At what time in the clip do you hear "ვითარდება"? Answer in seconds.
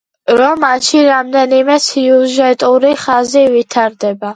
3.59-4.27